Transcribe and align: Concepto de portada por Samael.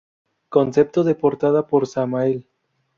Concepto 0.55 0.99
de 1.03 1.13
portada 1.23 1.61
por 1.69 1.83
Samael. 1.93 2.37